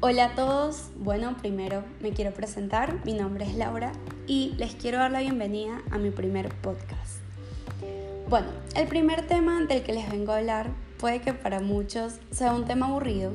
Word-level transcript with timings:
Hola 0.00 0.26
a 0.26 0.34
todos, 0.36 0.90
bueno, 0.96 1.36
primero 1.38 1.82
me 2.00 2.12
quiero 2.12 2.32
presentar, 2.32 3.04
mi 3.04 3.14
nombre 3.14 3.44
es 3.44 3.56
Laura 3.56 3.90
y 4.28 4.54
les 4.56 4.76
quiero 4.76 4.98
dar 4.98 5.10
la 5.10 5.18
bienvenida 5.18 5.82
a 5.90 5.98
mi 5.98 6.12
primer 6.12 6.50
podcast. 6.50 7.16
Bueno, 8.28 8.46
el 8.76 8.86
primer 8.86 9.26
tema 9.26 9.60
del 9.60 9.82
que 9.82 9.92
les 9.92 10.08
vengo 10.08 10.30
a 10.30 10.36
hablar 10.36 10.70
puede 10.98 11.20
que 11.20 11.32
para 11.32 11.58
muchos 11.58 12.20
sea 12.30 12.52
un 12.52 12.64
tema 12.64 12.86
aburrido, 12.86 13.32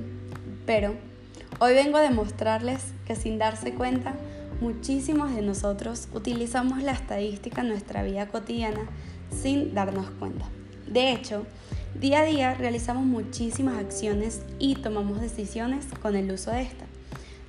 pero 0.65 0.95
hoy 1.59 1.73
vengo 1.73 1.97
a 1.97 2.01
demostrarles 2.01 2.93
que 3.05 3.17
sin 3.17 3.37
darse 3.37 3.73
cuenta, 3.73 4.13
muchísimos 4.61 5.35
de 5.35 5.41
nosotros 5.41 6.07
utilizamos 6.13 6.81
la 6.81 6.93
estadística 6.93 7.59
en 7.59 7.67
nuestra 7.67 8.03
vida 8.03 8.29
cotidiana 8.29 8.87
sin 9.31 9.73
darnos 9.73 10.09
cuenta. 10.11 10.45
De 10.87 11.11
hecho, 11.11 11.45
Día 11.99 12.21
a 12.21 12.25
día 12.25 12.53
realizamos 12.55 13.05
muchísimas 13.05 13.77
acciones 13.77 14.41
y 14.57 14.75
tomamos 14.75 15.21
decisiones 15.21 15.85
con 16.01 16.15
el 16.15 16.31
uso 16.31 16.49
de 16.49 16.63
esta. 16.63 16.85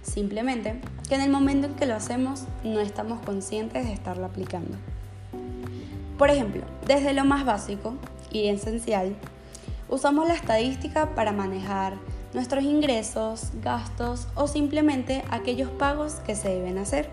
Simplemente 0.02 0.80
que 1.08 1.14
en 1.14 1.22
el 1.22 1.30
momento 1.30 1.66
en 1.66 1.74
que 1.74 1.86
lo 1.86 1.94
hacemos 1.94 2.44
no 2.62 2.80
estamos 2.80 3.20
conscientes 3.24 3.86
de 3.86 3.94
estarlo 3.94 4.26
aplicando. 4.26 4.76
Por 6.18 6.28
ejemplo, 6.28 6.62
desde 6.86 7.14
lo 7.14 7.24
más 7.24 7.46
básico 7.46 7.94
y 8.30 8.48
esencial, 8.48 9.16
usamos 9.88 10.28
la 10.28 10.34
estadística 10.34 11.14
para 11.14 11.32
manejar 11.32 11.94
nuestros 12.34 12.64
ingresos, 12.64 13.50
gastos 13.62 14.28
o 14.34 14.46
simplemente 14.46 15.24
aquellos 15.30 15.70
pagos 15.70 16.16
que 16.26 16.36
se 16.36 16.50
deben 16.50 16.76
hacer. 16.76 17.08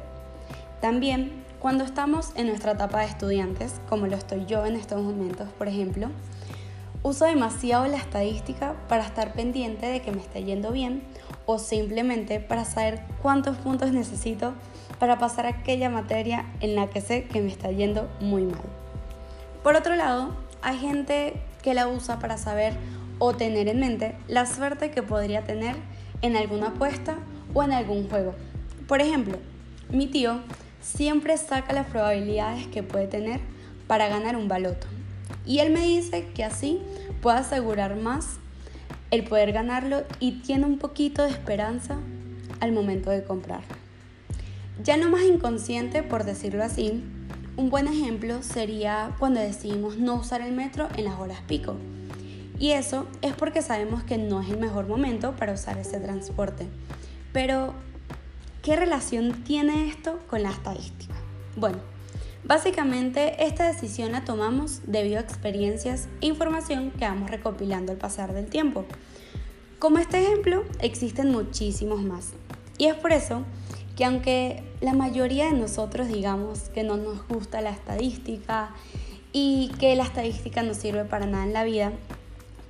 También 0.81 1.31
cuando 1.59 1.86
estamos 1.86 2.31
en 2.36 2.48
nuestra 2.48 2.73
etapa 2.73 3.00
de 3.00 3.05
estudiantes, 3.05 3.80
como 3.88 4.08
lo 4.08 4.17
estoy 4.17 4.45
yo 4.48 4.66
en 4.66 4.75
estos 4.75 5.02
momentos, 5.02 5.48
por 5.58 5.70
ejemplo, 5.70 6.09
Uso 7.04 7.26
demasiado 7.26 7.88
la 7.88 7.98
estadística 7.98 8.76
para 8.88 9.04
estar 9.04 9.34
pendiente 9.34 9.88
de 9.88 10.03
que 10.03 10.12
me 10.12 10.22
esté 10.22 10.44
yendo 10.44 10.72
bien 10.72 11.02
o 11.48 11.58
simplemente 11.58 12.39
para 12.39 12.64
saber 12.64 13.02
cuántos 13.23 13.58
puntos 13.58 13.92
necesito 13.92 14.53
para 15.00 15.17
pasar 15.17 15.48
aquella 15.48 15.90
materia 15.90 16.45
en 16.59 16.75
la 16.75 16.92
que 16.92 17.02
sé 17.02 17.23
que 17.23 17.42
me 17.42 17.50
está 17.50 17.72
yendo 17.72 18.08
muy 18.20 18.44
mal. 18.44 18.62
Por 19.64 19.75
otro 19.75 19.95
lado, 19.95 20.36
hay 20.62 20.78
gente 20.78 21.34
que 21.64 21.73
la 21.73 21.88
usa 21.88 22.20
para 22.20 22.38
saber 22.38 22.75
o 23.18 23.34
tener 23.34 23.68
en 23.68 23.80
mente 23.80 24.16
la 24.28 24.45
suerte 24.45 24.92
que 24.92 25.02
podría 25.02 25.44
tener 25.44 25.75
en 26.22 26.38
alguna 26.38 26.68
apuesta 26.68 27.16
o 27.56 27.64
en 27.64 27.73
algún 27.73 28.09
juego. 28.09 28.36
Por 28.88 29.02
ejemplo, 29.02 29.40
mi 29.90 30.06
tío 30.06 30.42
siempre 30.81 31.36
saca 31.38 31.73
las 31.73 31.88
probabilidades 31.88 32.68
que 32.68 32.84
puede 32.84 33.08
tener 33.08 33.40
para 33.88 34.08
ganar 34.08 34.36
un 34.36 34.47
baloto. 34.47 34.86
Y 35.46 35.60
él 35.60 35.72
me 35.72 35.82
dice 35.82 36.28
que 36.34 36.44
así 36.44 36.80
puede 37.22 37.38
asegurar 37.38 37.96
más 37.96 38.38
el 39.12 39.24
poder 39.24 39.52
ganarlo 39.52 40.04
y 40.20 40.42
tiene 40.42 40.66
un 40.66 40.78
poquito 40.78 41.24
de 41.24 41.30
esperanza 41.30 41.98
al 42.60 42.72
momento 42.72 43.10
de 43.10 43.24
comprarlo. 43.24 43.76
Ya 44.84 44.98
no 44.98 45.09
más 45.09 45.24
inconsciente, 45.24 46.02
por 46.02 46.24
decirlo 46.24 46.64
así, 46.64 47.04
un 47.58 47.70
buen 47.70 47.88
ejemplo 47.88 48.42
sería 48.42 49.14
cuando 49.20 49.42
decidimos 49.42 49.98
no 49.98 50.16
usar 50.16 50.42
el 50.42 50.54
metro 50.54 50.88
en 50.96 51.06
las 51.06 51.20
horas 51.20 51.40
pico. 51.48 51.76
Y 52.58 52.72
eso 52.72 53.08
es 53.22 53.34
porque 53.34 53.62
sabemos 53.62 54.04
que 54.04 54.18
no 54.18 54.42
es 54.42 54.50
el 54.50 54.58
mejor 54.58 54.88
momento 54.88 55.36
para 55.36 55.54
usar 55.54 55.78
ese 55.78 56.00
transporte. 56.00 56.68
Pero, 57.34 57.74
¿qué 58.62 58.76
relación 58.76 59.44
tiene 59.44 59.88
esto 59.88 60.20
con 60.30 60.44
la 60.44 60.52
estadística? 60.52 61.16
Bueno, 61.56 61.80
Básicamente, 62.44 63.45
esta 63.45 63.67
decisión 63.67 64.14
la 64.14 64.25
tomamos 64.25 64.81
debido 64.88 65.17
a 65.17 65.22
experiencias 65.22 66.08
e 66.22 66.28
información 66.28 66.92
que 66.92 67.06
vamos 67.06 67.30
recopilando 67.30 67.92
al 67.92 68.00
pasar 68.00 68.34
del 68.34 68.47
tiempo. 68.47 68.86
Como 69.78 70.00
este 70.00 70.22
ejemplo, 70.22 70.64
existen 70.80 71.31
muchísimos 71.31 72.02
más. 72.02 72.34
Y 72.78 72.88
es 72.88 72.95
por 72.95 73.12
eso 73.12 73.44
que 73.96 74.06
aunque 74.06 74.63
la 74.81 74.94
mayoría 74.94 75.46
de 75.46 75.53
nosotros 75.53 76.07
digamos 76.07 76.69
que 76.69 76.84
no 76.84 76.97
nos 76.97 77.28
gusta 77.28 77.62
la 77.62 77.69
estadística 77.69 78.73
y 79.34 79.72
que 79.79 79.96
la 79.96 80.03
estadística 80.03 80.63
no 80.63 80.73
sirve 80.73 81.06
para 81.06 81.28
nada 81.28 81.44
en 81.44 81.53
la 81.53 81.63
vida, 81.63 81.91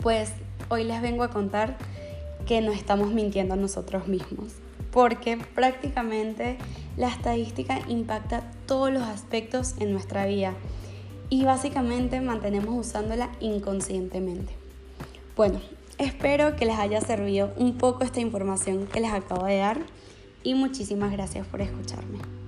pues 0.02 0.32
hoy 0.70 0.84
les 0.84 1.02
vengo 1.02 1.24
a 1.24 1.30
contar 1.30 1.78
que 2.46 2.60
nos 2.60 2.76
estamos 2.76 3.14
mintiendo 3.14 3.54
a 3.54 3.58
nosotros 3.58 4.08
mismos 4.08 4.54
porque 4.92 5.38
prácticamente 5.38 6.58
la 6.98 7.08
estadística 7.08 7.80
impacta 7.88 8.52
todos 8.66 8.92
los 8.92 9.04
aspectos 9.04 9.76
en 9.80 9.92
nuestra 9.92 10.26
vida 10.26 10.54
y 11.30 11.46
básicamente 11.46 12.20
mantenemos 12.20 12.88
usándola 12.88 13.30
inconscientemente. 13.40 14.54
Bueno, 15.36 15.62
espero 15.98 16.56
que 16.56 16.66
les 16.66 16.78
haya 16.78 17.00
servido 17.00 17.54
un 17.56 17.78
poco 17.78 18.04
esta 18.04 18.20
información 18.20 18.86
que 18.88 19.00
les 19.00 19.14
acabo 19.14 19.46
de 19.46 19.58
dar 19.58 19.80
y 20.44 20.56
muchísimas 20.56 21.12
gracias 21.12 21.48
por 21.48 21.62
escucharme. 21.62 22.41